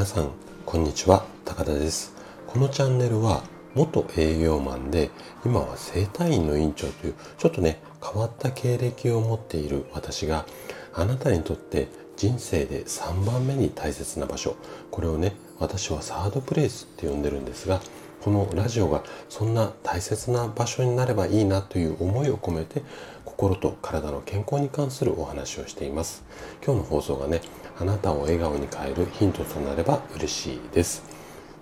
[0.00, 0.30] 皆さん
[0.64, 1.26] こんにちは。
[1.44, 2.14] 高田です。
[2.46, 3.42] このチャンネルは
[3.74, 5.10] 元営業マンで
[5.44, 10.46] 今は整体院の院長というちょっとね変わった経歴を持っている私が
[10.94, 14.56] あなたにとって人生で3番目に大切な場所。
[14.90, 17.82] これをね私はサードプレイスって呼んでるんですが
[18.22, 22.82] このラジオがそんな大切な場所になればいいなという思いを込めて
[23.24, 26.22] 心と体の健康に関するお話をしています。
[26.62, 27.40] 今日の放送がね
[27.78, 31.02] あなたを笑顔に変えるヒントとなれば嬉しいです。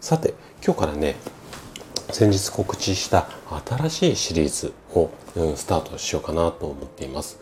[0.00, 1.14] さて今日からね
[2.10, 3.28] 先日告知した
[3.64, 7.38] 新しいシリーズを、うん、スタートしようかなと思っています。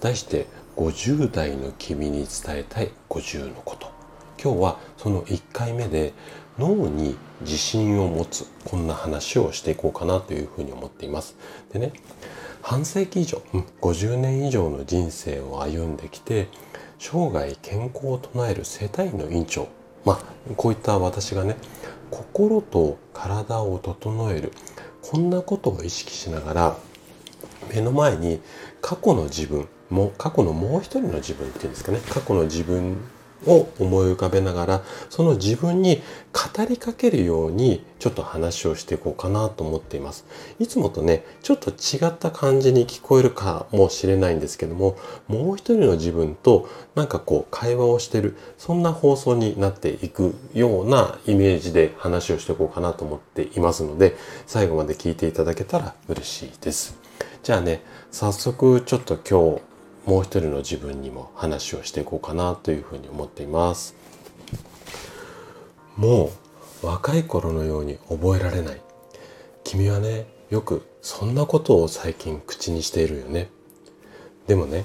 [0.00, 3.90] 題して50代の君に伝えたい50のこと。
[4.42, 6.14] 今日はその1回目で
[6.60, 11.36] 脳に自信を持つこんな話をしていこうかなというふうに思っています。
[11.72, 11.92] でね
[12.60, 13.42] 半世紀以上
[13.80, 16.48] 50年以上の人生を歩んできて
[16.98, 19.68] 生涯健康を唱える生体院の院長。
[20.04, 21.56] まあこういった私がね
[22.10, 24.52] 心と体を整える
[25.02, 26.76] こんなことを意識しながら
[27.72, 28.40] 目の前に
[28.80, 32.96] 過去の自分も過去のもう一人の自分っていうんですかね過去の自分
[33.46, 36.02] を思い浮かべながらその自分に
[36.32, 40.24] 語りかけるようにちょっと話をしていこうかなと思っています。
[40.58, 44.96] いつもとねちょっと違った感じに聞こえるかもしれないんですけども
[45.28, 56.98] もう一人の自分となんかこう会話をしてるそんな放送になっていくようなイメージで話をしていこうかなと思っていますので最後まで聞いていただけたら嬉しいです。
[57.42, 59.69] じゃあね早速ちょっと今日
[60.06, 63.94] もう一人の自分にも話をしていこうかなというふうに思っています。
[65.96, 66.30] も
[66.82, 68.80] う若い頃のように覚えられない。
[69.64, 73.50] 君はねよくそんなことを最近口にしているよね。
[74.46, 74.84] でもね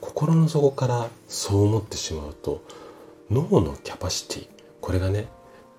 [0.00, 2.62] 心の底からそう思ってしまうと
[3.30, 4.48] 脳のキャパシティ
[4.80, 5.26] これがね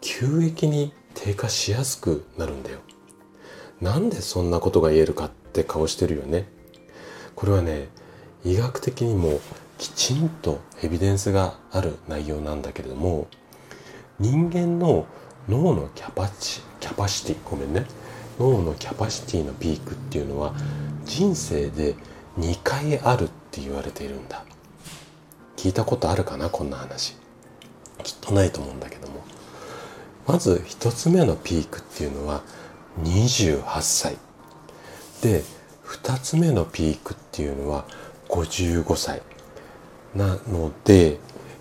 [0.01, 2.79] 急激に低下しやすくなるんだよ。
[3.79, 6.47] なんでそんなことが言えるかって顔してるよね。
[7.35, 7.87] これはね
[8.47, 9.41] 医学的にも
[9.77, 13.27] きちんとエビデンスがある内容なんだけれども
[14.19, 15.05] 人間の
[15.49, 17.85] 脳のキャパチキャパシティごめんね。
[18.39, 20.53] 脳のキャパシティのピークっていうのは
[21.05, 21.95] 人生で
[22.39, 24.45] 2回あるって言われているんだ。
[25.57, 27.15] 聞いたことあるかなこんな話。
[28.03, 29.23] きっとないと思うんだけども。
[30.25, 32.43] まず1つ目のピークっていうのは
[33.03, 34.17] 28歳。
[35.21, 35.43] で
[35.85, 37.85] 2つ目のピークっていうのは
[38.29, 39.21] 55歳
[40.15, 41.19] なので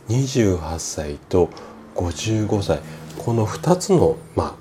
[0.08, 1.50] 28歳と
[1.94, 2.80] 55歳
[3.18, 4.54] この2つの、まあ、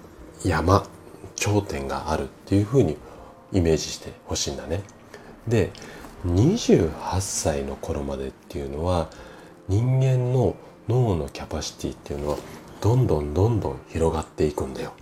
[0.44, 0.85] 山
[1.35, 2.97] 頂点があるっていうふうに
[3.51, 4.81] イメージしてほしいんだね。
[5.47, 5.71] で
[6.25, 6.89] 28
[7.21, 9.09] 歳の頃までっていうのは
[9.67, 10.55] 人間の
[10.88, 12.38] 脳のキャパシティっていうのは
[12.81, 14.94] どんどんどんどん広がっていくんだよ。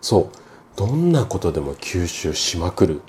[0.00, 0.46] そう
[0.76, 3.00] どんなことでも吸収しまくる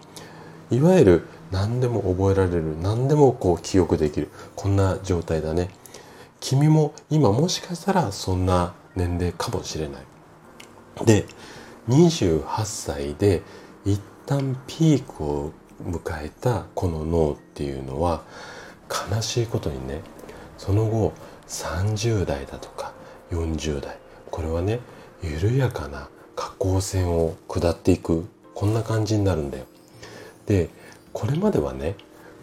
[0.71, 4.29] いわゆる何でも覚えられる何でもこう記憶できる。
[4.55, 5.69] こんな状態だね。
[6.39, 10.01] 君も今もしかしたらそんな年齢かもしれない。
[11.05, 11.25] で
[11.89, 13.43] 28歳で
[13.85, 15.51] 一旦ピークを
[15.83, 18.23] 迎えたこの脳っていうのは
[19.11, 20.01] 悲しいことにね
[20.57, 21.13] その後
[21.47, 22.93] 30代だとか
[23.31, 23.97] 40代。
[24.31, 24.79] これはね
[25.23, 28.25] 緩やかな下降線を下っていく。
[28.53, 29.65] こんな感じになるんだよ。
[30.47, 30.69] で
[31.17, 31.95] これまではね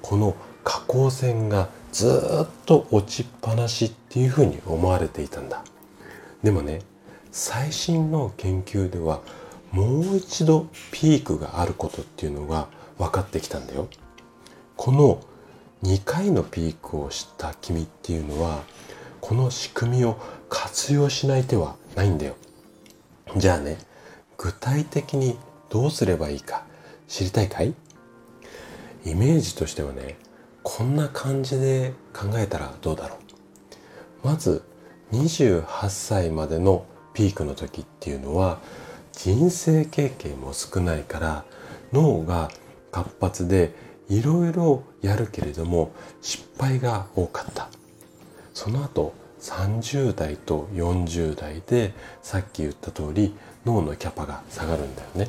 [0.03, 2.09] この下降線がず
[2.43, 5.63] っと落ちっぱなしっていうふうに思われていたんだ。
[6.43, 6.81] でもね
[7.31, 9.21] 最新の研究では
[9.71, 12.67] もう一度ピークがあることっていうのが
[12.99, 13.87] 分かってきたんだよ。
[14.77, 15.21] この
[15.85, 18.65] 2回のピークを知った君っていうのは
[19.21, 20.19] この仕組みを
[20.49, 22.35] 活用しない手はないんだよ。
[23.37, 23.79] じゃあね
[24.37, 25.39] 具体的に
[25.71, 26.65] どうすればいいか
[27.07, 27.73] 知りたいかい？
[29.05, 30.17] イメージとしてはね
[30.63, 34.27] こんな感じで考えたらどうだろう。
[34.27, 34.63] まず
[35.13, 38.59] 28歳までのピークの時っていうのは
[39.13, 41.45] 人生経験も少ないから
[41.93, 42.51] 脳が
[42.91, 43.75] 活発で
[44.09, 45.93] いろいろやるけれども
[46.23, 47.69] 失敗が多かった。
[48.55, 51.93] その後30代と40代で
[52.23, 53.37] さっき言った通り
[53.67, 55.29] 脳のキャパが下がるんだよね。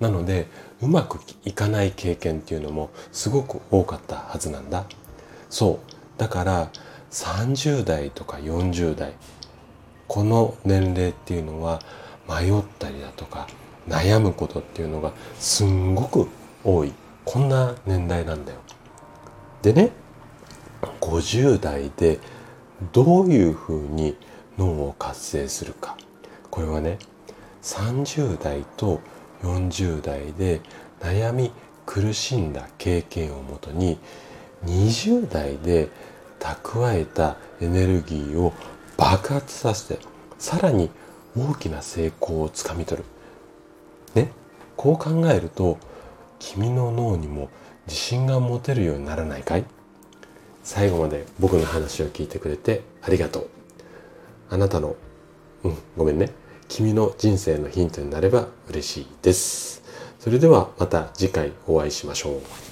[0.00, 0.46] なので
[0.82, 4.84] うまくいかない経験っていうのもすごく多かったはずなんだ。
[5.48, 6.18] そう。
[6.18, 6.70] だから
[7.10, 9.14] 30代とか40代
[10.08, 11.80] この年齢っていうのは
[12.28, 13.46] 迷ったりだとか
[13.88, 16.28] 悩むことっていうのがすんごく
[16.64, 16.92] 多い。
[17.24, 18.58] こんな年代なんだよ。
[19.62, 19.90] でね
[21.00, 22.20] 50代で
[22.92, 24.16] どういうふうに
[24.58, 25.96] 脳を活性するか。
[26.50, 26.98] これはね
[27.62, 29.00] 30代と
[29.42, 30.60] 40代で
[31.00, 31.52] 悩み
[31.84, 33.98] 苦しんだ経験をもとに
[34.64, 35.88] 20代で
[36.40, 38.52] 蓄えたエネルギーを
[38.96, 40.00] 爆発させて
[40.38, 40.90] さらに
[41.36, 43.04] 大きな成功をつかみ取る。
[44.14, 44.32] ね、
[44.76, 45.78] こう考えると
[46.38, 47.50] 君の脳にも
[47.86, 49.64] 自信が持てるようにならないかい？
[50.64, 53.48] 最後まで僕の話を聞いてくれてありがとう。
[54.50, 54.96] あなたの、
[55.64, 56.30] うん、ごめんね。
[56.68, 59.82] 君の人生のヒントになれば嬉しいです。
[60.18, 62.65] それではまた次回お会いしましょう。